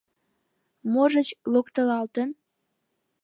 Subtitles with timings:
[0.93, 2.29] Можыч, локтылалтын?